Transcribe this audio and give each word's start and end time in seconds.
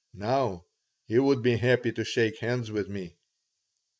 Now 0.15 0.65
he 1.05 1.19
would 1.19 1.43
be 1.43 1.57
happy 1.57 1.91
to 1.91 2.03
shake 2.03 2.39
hands 2.39 2.71
with 2.71 2.89
me." 2.89 3.19